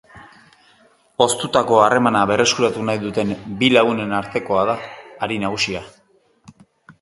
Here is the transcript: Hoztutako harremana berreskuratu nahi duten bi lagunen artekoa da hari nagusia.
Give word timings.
Hoztutako 1.25 1.77
harremana 1.87 2.23
berreskuratu 2.31 2.85
nahi 2.87 3.01
duten 3.03 3.35
bi 3.61 3.69
lagunen 3.75 4.17
artekoa 4.21 4.65
da 4.71 4.79
hari 5.27 5.39
nagusia. 5.47 5.85